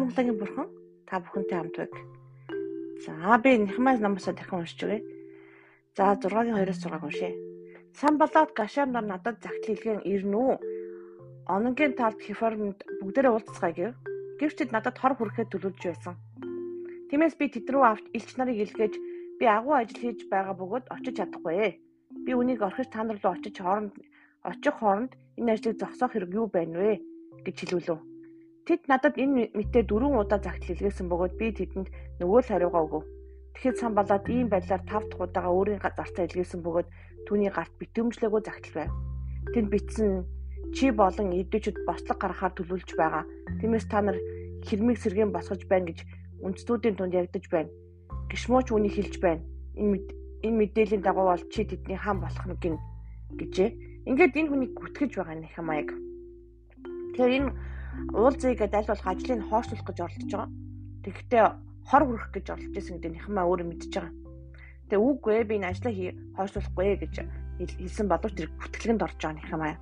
[0.00, 0.68] Монголын бурхан
[1.04, 1.92] та бүхэнтэй хамт байг.
[3.04, 5.04] За би Нихмаас намсаа дахин уншиж өгье.
[5.92, 7.36] За 6-гийн 2-оос 6 уншъя.
[7.92, 10.56] Сан болоод гашаар нар надад загтлилгэн ирнэ үү?
[11.52, 13.92] Ононгийн талд хеформд бүгдээрээ уулзцгаая гэв.
[14.40, 16.16] Гэвч тэд надад хор хүрэхэд төлөвлөж байсан.
[17.12, 18.94] Тиймээс би тэд рүү авч элч нарыг илгээж
[19.36, 21.76] би агуу ажил хийж байгаа бөгөөд очиж чадахгүй.
[22.24, 23.92] Би үнийг орхиж та нар руу очиж хооронд
[24.48, 26.92] очих хооронд энэ ажлыг зогсоох хэрэг юу байна вэ
[27.44, 28.09] гэж хэлүүлв.
[28.66, 31.88] Тэд надад энэ мэтээ дөрвөн удаа загт хэлгээсэн бөгөөд би тэдэнд
[32.20, 33.04] нөгөө л хариугаа өгөв.
[33.54, 36.88] Тэгэхэд сан болоод ийм байдлаар тав дахь удаага өөрийн зарцаа илгээсэн бөгөөд
[37.26, 38.92] түүний гарт битэмжлээгөө загтал байв.
[39.52, 40.10] Тэнд битсэн
[40.76, 43.24] чи болон эдүүчүүд бослог гаргахаар төлөвлөж байгаа.
[43.58, 44.18] Тиймээс та нар
[44.66, 46.04] хэрмийг сэргээн босгож байна гэж
[46.44, 47.70] үндэстнүүдийн тунд яригдаж байна.
[48.30, 49.42] Гişмооч үнийг хэлж байна.
[49.74, 49.98] Энэ
[50.46, 52.76] энэ мэдээллийн дагуу бол чи тэдний хаан болох нь гин
[53.34, 53.70] гэжээ.
[54.08, 55.88] Ингээд энэ хүнийг гүтгэж байгаа нэг хамааг.
[57.12, 57.50] Тэгэхээр энэ
[58.14, 60.50] уулзъя гэдээ аль болох ажлыг хоошлуулах гэж оролдож байгаа.
[61.04, 61.44] Тэгэхдээ
[61.88, 64.14] хор хүрэх гэж оролдож исэн гэдэг нь хамаа өөрөө мэдчихэж байгаа.
[64.90, 65.92] Тэгээ үгүй ээ би энэ ажлаа
[66.36, 67.14] хоошлуулахгүй гэж
[67.60, 69.76] хэлсэн боловч тэр гүтгэлэнд орж байгаа юм хамаа.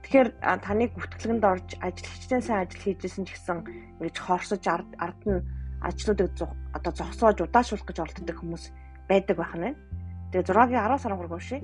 [0.00, 0.28] Тэгэхээр
[0.64, 3.58] таны гүтгэлэнд орж ажил хичнээн сайн ажил хийжсэн ч гэсэн
[4.00, 5.44] ингэж хорсож ард нь
[5.84, 6.32] ажлуудыг
[6.72, 8.64] одоо зогсоож удаашруулах гэж оролддог хүмүүс
[9.08, 9.76] байдаг байх нь.
[10.32, 11.60] Тэгээ 6-гийн 10-аас 13 уншия.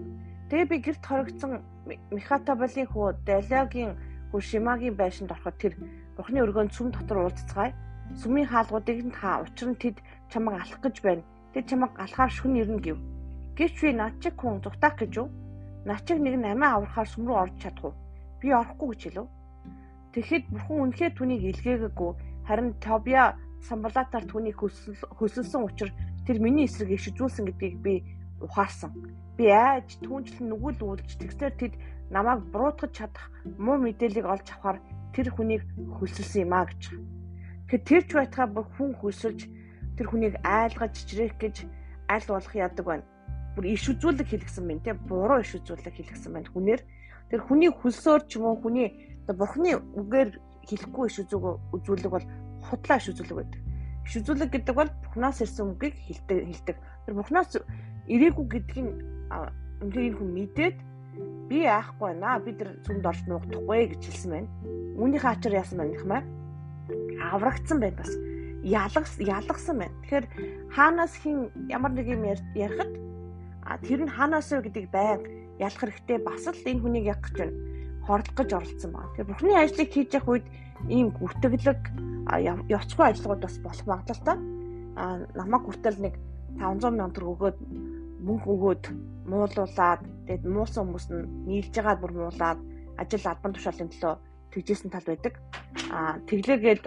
[0.51, 1.53] Тэгээ би гэрт хоригдсон
[2.11, 3.93] Мехатабалын хүү Далиагийн
[4.37, 5.73] хүү Шимагийн байшинд ороход тэр
[6.13, 7.73] Бурхны өргөнд сүм дотор уулзцгаая.
[8.21, 9.97] Сүмийн хаалгуудыг нь та учир нь тэд
[10.29, 11.25] чамайг алах гэж байна.
[11.57, 13.01] Тэд чамайг алахаар шүн ирнэ гэв.
[13.57, 15.33] Гэвч би над чиг хүн зүгтаах гэж юу?
[15.89, 17.95] Над чиг нэг нь амиа аврахаар сүм рүү орж чадах уу?
[18.45, 19.29] Би орохгүй гэж хэлв.
[20.13, 22.11] Тэгэхэд Бурхан үнэхээр түүнийг илгээгээгүй
[22.45, 23.25] харин Тобиа
[23.65, 24.61] Самбалатаар түүнийг
[25.17, 25.97] хөсөлсөн учраас
[26.29, 27.95] тэр миний эсрэг иш үзүүлсэн гэдгийг би
[28.45, 28.93] ухаарсан.
[29.41, 31.73] Би айж түүнчлэн нүгэл үүлж тэгсээр тэд
[32.11, 34.79] намайг буруутгаж чадах муу мэдээллийг олж авахар
[35.15, 35.63] тэр хүнийг
[35.99, 36.83] хөлсөлсөн юм а гэж.
[37.67, 39.41] Тэгэхээр тэр ч байтугай бүр хүн хөлсөлж
[39.97, 41.57] тэр хүнийг айлгаж чичрээх гэж
[42.07, 43.07] аль болох яадаг байна.
[43.57, 46.83] Бүр иш үзүүлэг хэлгсэн байна те буруу иш үзүүлэг хэлгсэн байна хүнээр.
[47.33, 48.89] Тэр хүний хөлсөөр ч юм уу хүний
[49.27, 50.31] оо бурхны үгээр
[50.69, 52.27] хэлэхгүй иш үзүүлэг бол
[52.69, 53.61] худлаа иш үзүүлэг байдаг.
[54.07, 56.77] Иш үзүүлэг гэдэг бол бурхнаас ирсэн үгийг хэлдэг хэлдэг.
[57.07, 57.51] Тэр бурхнаас
[58.07, 58.89] ирээгүй гэдгийг
[59.83, 60.77] энэ хүн мэдээд
[61.49, 64.51] би яахгүй наа бид нар сүмд орж нуухдахгүй гэж хэлсэн байна.
[64.99, 66.19] Үүнийхээ ачаар яасан байна гэх мэ?
[67.23, 68.13] Аврагдсан байна бас.
[68.67, 69.95] Ялагс ялгсан байна.
[70.03, 70.27] Тэгэхээр
[70.75, 72.93] хаанаас хин ямар нэг юм ярихад
[73.63, 75.23] а тэр нь хаанаас вэ гэдгийг байг
[75.59, 77.57] ялах хэрэгтэй бас л энэ хүнийг яг гэж байна.
[78.07, 79.11] Хордлох гэж оролцсон байна.
[79.15, 80.47] Тэгэхээр бурхны ажлыг хийж явах үед
[80.91, 81.81] ийм гүтгэлэг
[82.71, 84.37] явцгүй ажлууд бас болох магадлалтай.
[84.97, 85.03] А
[85.35, 86.15] намайг хүртэл нэг
[86.59, 87.59] 500 сая төгрөг өгөөд
[88.25, 88.85] мөнгө өгөөд
[89.29, 92.59] муулуулад тэгээд муусан хүмүүс нь нийлж байгаа бүр муулаад
[92.97, 94.15] ажил албан тушаалын төлөө
[94.53, 95.35] тэгжсэн тал байдаг.
[95.93, 96.85] Аа тэглээгээд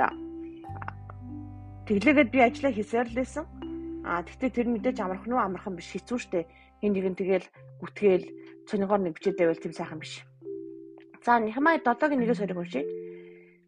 [1.86, 3.46] тэглээгээд би ажиллаа хийсээр л байсан.
[4.06, 6.50] Аа тэгтээ тэр мэдээж амархан уу амархан биш хэцүү шттэ.
[6.82, 7.46] Хин нэг нь тэгэл
[7.82, 8.26] гүтгээл
[8.66, 10.26] цонигоор нэг бичээд байвал тийм сайхан биш.
[11.26, 12.84] За Нихмай 7-гийн 1-ээс 2-ыг уншъя.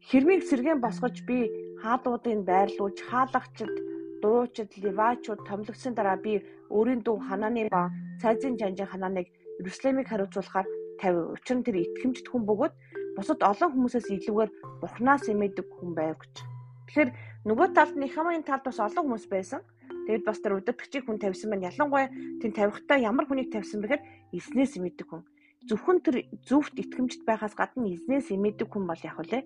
[0.08, 1.52] Хэрмийг сэргэн босгож би
[1.84, 3.70] хаалуудыг байрлуулж хаалгачд
[4.22, 9.28] дуучид левачууд томлогдсон дараа би өөрийн дүү ханааны ба цайзын жанжин ханааныг
[9.60, 10.68] Иерусалимыг хариуцуулахаар
[11.00, 11.36] тавив.
[11.36, 12.74] Учир нь тэр итгэмжт хүн бөгөөд
[13.18, 14.52] бусад олон хүмүүсээс илүүгээр
[14.82, 16.36] Бурханаас эмээдэг хүн байв гэж.
[16.88, 17.10] Тэгэхээр
[17.48, 19.62] нөгөө талд нь Ихамын талд бас олон хүмүүс байсан.
[20.08, 21.70] Тэгэд бас тэр удирдгчийг хүн тавьсан байна.
[21.70, 22.10] Ялангуяа
[22.40, 24.02] тийм тавихтаа ямар хүнийг тавьсан бэхээр
[24.34, 25.22] эзнээс эмээдэг хүн.
[25.70, 29.44] Зөвхөн тэр зөвхт итгэмжт байгаас гадна эзнээс эмээдэг хүн бол яг үлээ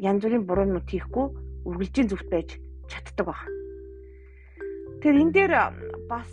[0.00, 1.26] янз бүрийн буруунууд хийхгүй
[1.68, 2.56] үргэлжийн зөвхт байж
[2.88, 3.40] чаддаг баг.
[5.00, 5.52] Тэгэхээр энэ дээр
[6.08, 6.30] бас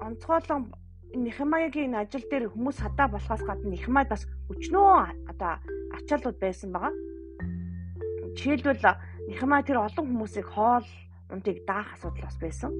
[0.00, 0.72] онцгойлон
[1.14, 5.56] Нихмаягийн ажил дээр хүмүүс хадаа болохоос гадна Нихмай бас өчнөө одоо
[5.96, 6.92] ачаалууд байсан байгаа.
[8.36, 8.84] Жишээлбэл
[9.32, 10.84] Нихмай тэр олон хүмүүсийг хоол
[11.32, 12.72] унтыг даах асуудал бас байсан.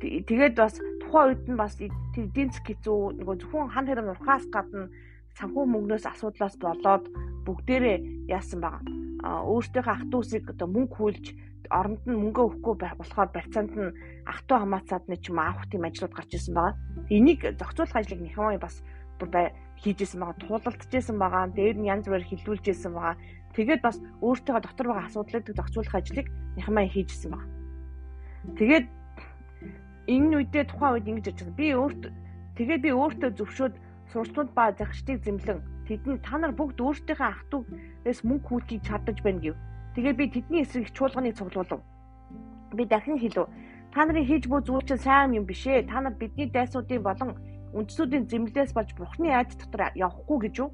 [0.00, 4.92] Тэгээд бас тухайн үед нь бас эдийн засаг хэцүү нөгөө зөвхөн хан хэрэм урхаас гадна
[5.40, 7.08] санхүү мөнгнөөс асуудлаас болоод
[7.48, 9.01] бүгдээрээ яасан байгаа.
[9.22, 11.24] Өөртөөхөө ах дүүсийг одоо мөнгө хүлж
[11.70, 13.94] оронд нь мөнгө өгөхгүй болохоор барьцаанд нь
[14.26, 16.74] ах トゥ хамаацаад нэг юм авах тийм ажлууд гарч ирсэн байгаа.
[17.08, 18.82] Энийг зохицуулах ажлыг Нихамай бас
[19.18, 19.30] бүр
[19.78, 21.54] хийжсэн байгаа, туулалдажсэн байгаа.
[21.54, 23.16] Дээр нь янз бүрээр хилүүлжсэн байгаа.
[23.54, 26.26] Тэгээд бас өөртөө дотор байгаа асуудлыг зохицуулах ажлыг
[26.58, 27.50] Нихамай хийжсэн байгаа.
[28.58, 28.86] Тэгээд
[30.10, 31.60] энэ үедээ тухайн үед ингэж ярьж байгаа.
[31.62, 32.12] Би өөртөө
[32.58, 33.74] тэгээд би өөртөө зөвшөөд
[34.12, 39.18] сурчмууд ба захирчдыг зэмлэн тэдний та нар бүгд өөртөөхөө ах トゥ эс мөнгө хүйхийг чадаж
[39.22, 39.56] байна гэв.
[39.94, 41.82] Тэгээ би тэдний эсрэг чуулганыг цуглуулв.
[42.72, 43.48] Би дахин хэлв.
[43.92, 45.84] Та нарын хийж буй зүйл чинь сайн юм биш ээ.
[45.90, 47.36] Та нар бидний дайсуудын болон
[47.76, 50.70] үндсүүдийн зэмлэлээс болж Бурхны айд дотор явахгүй гэж юу?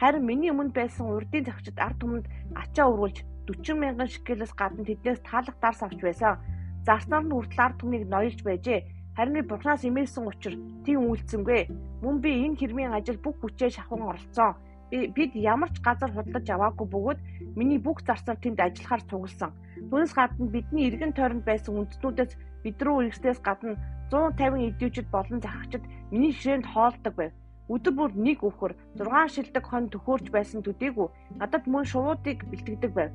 [0.00, 2.26] Харин миний өмнө байсан урдын захчид ард түмэнд
[2.56, 6.38] ачаа өрүүлж 40 мянган шекелээс гадна тэднээс таалах дарс авч байсан.
[6.86, 8.80] Зарснаар нь хүртэл ард түмнийг ноёлж байжээ.
[9.16, 10.54] Харин би бурхнаас имээсэн учир
[10.86, 11.62] тийм үйлцэнгүй.
[12.02, 14.54] Мөн би энэ хэрмийн ажил бүх хүчээ шахуун оролцсон.
[14.90, 17.20] Бид ямар ч газар худалдаж аваагүй бөгөөд
[17.58, 19.50] миний бүх зарцаар тэнд ажиллахаар цугласан.
[19.90, 23.78] Түүнээс гадна бидний эргэн тойронд байсан үндэстнүүдээс бид рүү ирснээс гадна
[24.10, 27.32] 150 идэвчд болон захирагчид миний ширээнд хоолдог байв.
[27.70, 31.06] Өдөр бүр нэг өвхөр 6 шилдэг хон төхөөрч байсан төдийгүй
[31.38, 33.10] надад мөн шуудыг бэлтгэдэг байв.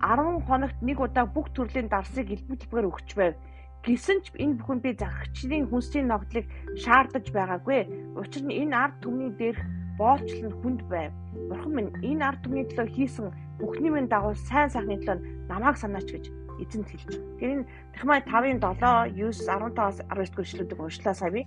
[0.00, 3.34] 10 хоногт нэг удаа бүх төрлийн дарсыг илбэлбгээр өгч байв.
[3.82, 6.46] Гэсэн ч энэ бүхэн би захирагчдын хүнсийн ногдлыг
[6.78, 8.14] шаардаж байгаагүй.
[8.14, 9.58] Учир нь энэ ард түмний дээрх
[9.98, 11.10] боолчлол нь хүнд байв.
[11.50, 16.08] Бурхан минь энэ ард түмний төлөө хийсэн бүхний минь дагуу сайн сайхны төлөө намайг санаач
[16.14, 16.30] гэж
[16.62, 17.10] эзэнт хэлж.
[17.42, 17.66] Тэр энэ
[17.98, 21.42] Нехмай 5-ын 7, 9, 15-аас 19 дэх эшлүүдийг уншлаа сая би.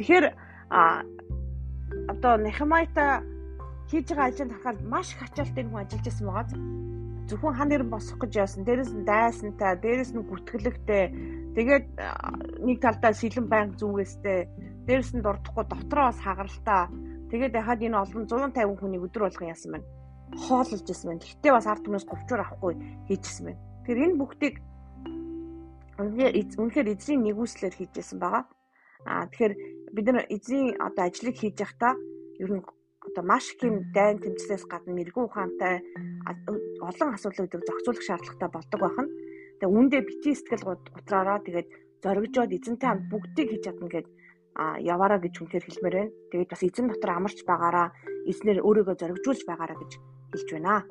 [0.00, 0.24] Тэгэхээр
[0.72, 1.04] а
[2.08, 3.20] одоо Нехмайта
[3.92, 6.46] хийж байгаа ажил харахад маш их ачаалттай хүн ажиллаж байсан байгаа.
[7.28, 8.64] Зөвхөн хан нэр босох гэж яасан.
[8.64, 11.04] Дээрээс нь дайсантай, дээрээс нь гүтгэлэгтэй.
[11.56, 11.86] Тэгээд
[12.60, 14.48] нэг талдаа сэлэн банк зүгээстэй.
[14.86, 16.82] Дээрээс нь дурдахгүй дотроо бас хагаралтай.
[17.30, 19.88] Тэгээд яхад энэ олон 150 хүнийг өдөр болгон яасан байна.
[20.48, 21.24] Хооллож исэн байна.
[21.24, 22.74] Гэхдээ бас ард түмнээс говчор авахгүй
[23.08, 23.60] хийжсэн байна.
[23.84, 24.54] Тэгэхээр энэ бүгдийг
[25.98, 28.44] үнэхээр эзний нэгүслэр хийжсэн байгаа.
[29.04, 29.54] Аа тэгэхээр
[29.94, 31.94] бид нар эзний одоо ажлыг хийж явахдаа
[32.38, 32.62] ер нь
[33.08, 35.82] одоо маш их юм дайн тэмцлээс гадна мэрэгүү ухаантай
[36.88, 39.10] олон асуудлуудыг зохицуулах шаардлагатай болдог байна.
[39.58, 40.64] Тэгээ үүндээ битгий сэтгэл
[40.98, 41.68] утраараа тэгээд
[42.02, 44.06] зоригжоод эзэнтэй хамт бүгдийг хийж чадна гэж
[44.58, 46.14] а яваараа гэж үнээр хэлмээр байна.
[46.30, 47.88] Тэгээд бас эзэн дотор амарч байгаараа
[48.30, 49.92] эзнэр өөрийгөө зоригжуулж байгаараа гэж
[50.34, 50.82] хэлж байна.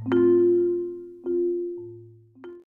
[0.00, 0.39] Thank you